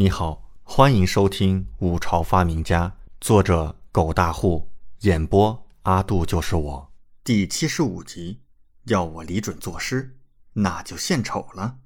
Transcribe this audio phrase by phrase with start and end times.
[0.00, 2.88] 你好，欢迎收听《五朝发明家》，
[3.20, 6.92] 作者狗大户，演播阿杜就是我，
[7.22, 8.40] 第七十五集。
[8.84, 10.16] 要我李准作诗，
[10.54, 11.80] 那就献丑了。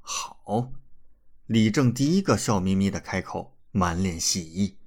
[0.00, 0.72] 好，
[1.44, 4.78] 李正第一个笑眯眯的开口，满脸喜意。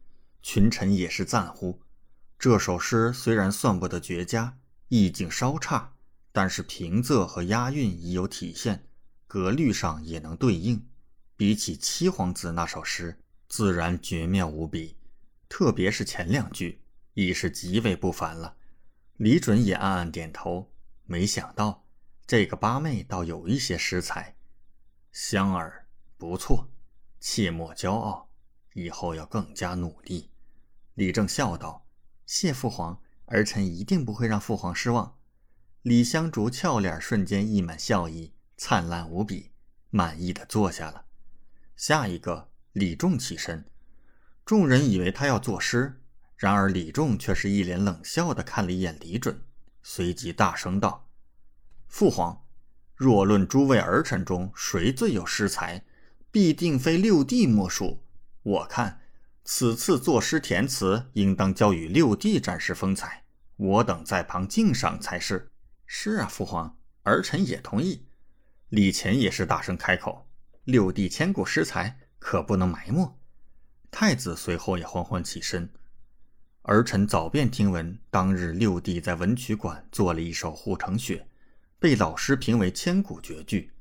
[0.41, 1.79] 群臣也是赞呼。
[2.39, 4.57] 这首诗虽然算不得绝佳，
[4.87, 5.93] 意境稍差，
[6.31, 8.87] 但是平仄和押韵已有体现，
[9.27, 10.88] 格律上也能对应。
[11.39, 13.17] 比起七皇子那首诗，
[13.47, 14.97] 自然绝妙无比，
[15.47, 16.81] 特别是前两句，
[17.13, 18.57] 已是极为不凡了。
[19.15, 20.69] 李准也暗暗点头，
[21.05, 21.85] 没想到
[22.27, 24.35] 这个八妹倒有一些诗才。
[25.13, 26.69] 香儿不错，
[27.21, 28.29] 切莫骄傲，
[28.73, 30.31] 以后要更加努力。
[30.95, 31.87] 李正笑道
[32.27, 35.17] ：“谢父皇，儿臣一定不会让父皇失望。”
[35.83, 39.51] 李香竹俏脸瞬间溢满笑意，灿烂无比，
[39.89, 41.05] 满意的坐下了。
[41.79, 43.63] 下一个，李仲起身，
[44.43, 46.01] 众人以为他要作诗，
[46.35, 49.41] 然而李仲却是一脸冷笑的看了一眼李准，
[49.81, 51.07] 随即大声道
[51.87, 52.43] ：“父皇，
[52.95, 55.85] 若论诸位儿臣中谁最有诗才，
[56.29, 58.03] 必定非六弟莫属。
[58.43, 58.99] 我看
[59.45, 63.23] 此次作诗填词，应当交与六弟展示风采，
[63.55, 65.49] 我等在旁敬赏才是。
[65.87, 68.05] ”“是啊，父皇，儿臣也同意。”
[68.67, 70.28] 李乾也是大声开口。
[70.69, 73.17] 六弟千古诗才，可不能埋没。
[73.89, 75.67] 太子随后也缓缓起身。
[76.61, 81.17] 儿臣早便听闻，当日六弟在文曲馆做了一首《护城雪》，
[81.79, 83.71] 被老师评为千古绝句。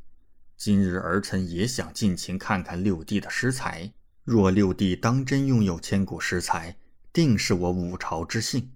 [0.56, 3.92] 今日儿臣也想尽情看看六弟的诗才。
[4.24, 6.74] 若六弟当真拥有千古诗才，
[7.12, 8.70] 定是我五朝之幸。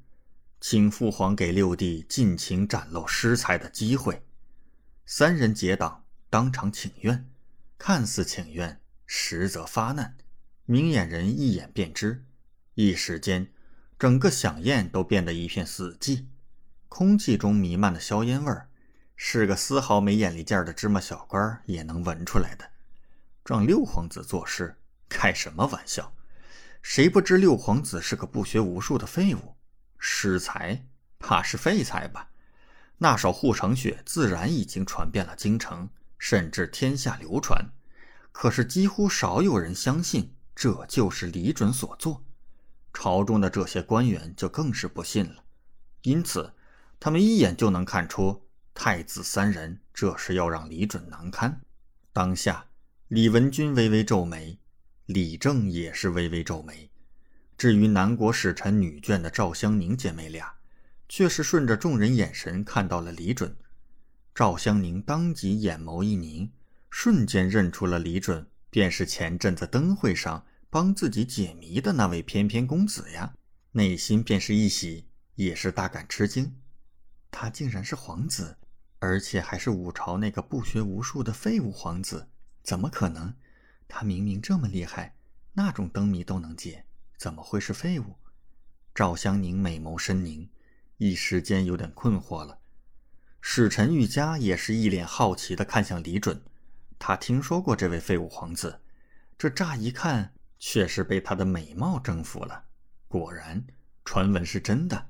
[0.61, 4.23] 请父皇给六弟尽情展露诗才的机会。
[5.07, 7.32] 三人结党，当场请愿。
[7.85, 10.17] 看似请愿，实则发难。
[10.67, 12.25] 明眼人一眼便知。
[12.75, 13.53] 一时间，
[13.99, 16.27] 整个飨宴都变得一片死寂，
[16.89, 18.69] 空气中弥漫的硝烟味儿，
[19.17, 22.71] 是个丝毫没眼力见儿的芝麻小官也能闻出来的。
[23.45, 24.77] 让六皇子作诗，
[25.09, 26.15] 开什么玩笑？
[26.83, 29.57] 谁不知六皇子是个不学无术的废物？
[29.99, 30.87] 诗才
[31.19, 32.29] 怕是废材吧？
[32.99, 35.91] 那首《护城雪》自然已经传遍了京城。
[36.23, 37.73] 甚至天下流传，
[38.31, 42.23] 可是几乎少有人相信这就是李准所做。
[42.93, 45.43] 朝中的这些官员就更是不信了，
[46.03, 46.55] 因此
[47.01, 48.41] 他们一眼就能看出
[48.73, 51.61] 太子三人这是要让李准难堪。
[52.13, 52.67] 当下，
[53.09, 54.61] 李文君微微皱眉，
[55.07, 56.89] 李正也是微微皱眉。
[57.59, 60.55] 至于南国使臣女眷的赵香凝姐妹俩，
[61.09, 63.57] 却是顺着众人眼神看到了李准。
[64.35, 66.51] 赵香凝当即眼眸一凝，
[66.89, 73.35] 瞬间认出了李准，便是前阵子灯会上帮自己解谜的那位翩翩公子呀，
[73.73, 76.57] 内心便是一喜，也是大感吃惊。
[77.31, 78.57] 他竟然是皇子，
[79.01, 82.29] 而且还是五朝那个不学无术的废物皇子，
[82.63, 83.35] 怎么可能？
[83.87, 85.15] 他明明这么厉害，
[85.53, 86.87] 那种灯谜都能解，
[87.19, 88.17] 怎么会是废物？
[88.95, 90.49] 赵香凝美眸深凝，
[90.97, 92.61] 一时间有点困惑了。
[93.45, 96.41] 使臣玉家也是一脸好奇地看向李准，
[96.97, 98.81] 他听说过这位废物皇子，
[99.37, 102.65] 这乍一看却是被他的美貌征服了。
[103.09, 103.67] 果然，
[104.05, 105.09] 传闻是真的。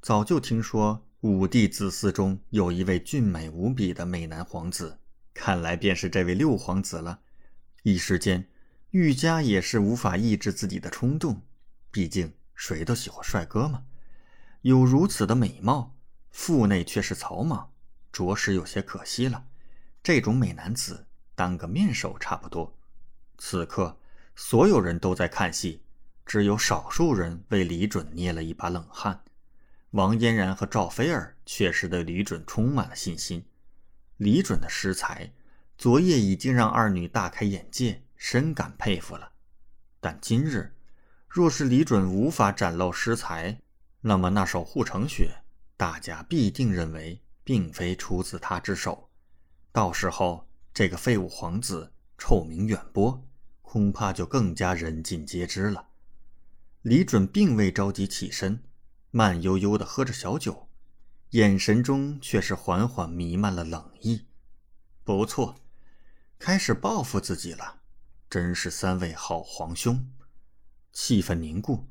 [0.00, 5.00] 早就听说五帝子嗣中有一位俊美无比的美男皇子，
[5.34, 7.18] 看来便是这位六皇子了。
[7.82, 8.48] 一时间，
[8.92, 11.42] 玉家也是无法抑制自己的冲动，
[11.90, 13.82] 毕竟谁都喜欢帅哥嘛。
[14.62, 15.95] 有如此的美貌。
[16.36, 17.72] 腹内却是草莽，
[18.12, 19.46] 着实有些可惜了。
[20.02, 22.76] 这种美男子当个面首差不多。
[23.38, 23.98] 此刻，
[24.36, 25.82] 所有人都在看戏，
[26.26, 29.24] 只有少数人为李准捏了一把冷汗。
[29.92, 33.42] 王嫣然和赵菲儿却是对李准充满了信心。
[34.18, 35.32] 李准的诗才，
[35.78, 39.32] 昨夜已经让二女大开眼界，深感佩服了。
[40.00, 40.76] 但今日，
[41.28, 43.58] 若是李准无法展露诗才，
[44.02, 45.30] 那么那首《护城雪》。
[45.76, 49.10] 大家必定认为并非出自他之手，
[49.72, 53.22] 到时候这个废物皇子臭名远播，
[53.60, 55.88] 恐怕就更加人尽皆知了。
[56.82, 58.62] 李准并未着急起身，
[59.10, 60.68] 慢悠悠地喝着小酒，
[61.30, 64.26] 眼神中却是缓缓弥漫了冷意。
[65.04, 65.56] 不错，
[66.38, 67.80] 开始报复自己了，
[68.30, 70.10] 真是三位好皇兄。
[70.92, 71.86] 气氛凝固，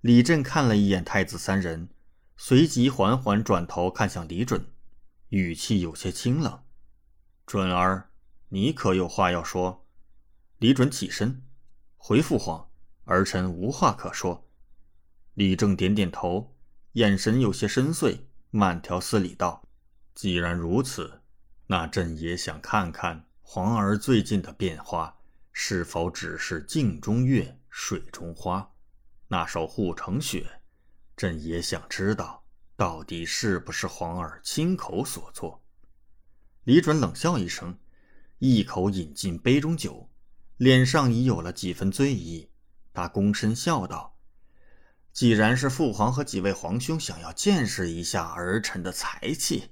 [0.00, 1.90] 李振看了一眼太子三人。
[2.40, 4.64] 随即缓缓转头看向李准，
[5.30, 6.62] 语气有些清冷
[7.44, 8.10] ：“准儿，
[8.50, 9.84] 你可有话要说？”
[10.58, 11.42] 李准起身，
[11.96, 12.70] 回父皇，
[13.06, 14.48] 儿臣无话可说。
[15.34, 16.54] 李正点点头，
[16.92, 18.20] 眼神有些深邃，
[18.50, 19.64] 慢条斯理道
[20.14, 21.22] ：“既然如此，
[21.66, 25.18] 那朕也想看看皇儿最近的变化，
[25.52, 28.70] 是否只是镜中月，水中花？
[29.26, 30.57] 那首护城雪，
[31.18, 32.44] 朕也想知道，
[32.76, 35.60] 到底是不是皇儿亲口所作。”
[36.62, 37.76] 李准冷笑一声，
[38.38, 40.08] 一口饮尽杯中酒，
[40.58, 42.48] 脸上已有了几分醉意。
[42.94, 44.16] 他躬身笑道
[45.12, 49.70] ：“既然是父皇和几位皇兄想要见识一下儿臣的才气，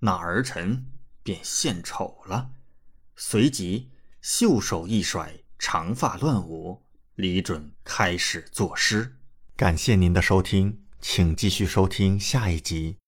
[0.00, 0.90] 那儿臣
[1.22, 2.50] 便献丑了。”
[3.14, 3.90] 随即
[4.22, 6.82] 袖手一甩，长发乱舞，
[7.14, 9.19] 李准开始作诗。
[9.60, 12.96] 感谢您的收听，请继续收听下一集。